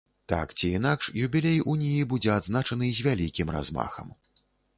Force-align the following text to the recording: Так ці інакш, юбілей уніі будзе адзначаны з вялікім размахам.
Так 0.31 0.53
ці 0.59 0.69
інакш, 0.77 1.09
юбілей 1.25 1.59
уніі 1.73 2.07
будзе 2.15 2.33
адзначаны 2.39 2.91
з 3.01 3.07
вялікім 3.09 3.53
размахам. 3.59 4.13